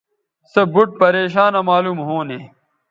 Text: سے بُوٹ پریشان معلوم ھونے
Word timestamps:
سے 0.51 0.61
بُوٹ 0.73 0.89
پریشان 1.01 1.53
معلوم 1.67 1.99
ھونے 2.07 2.39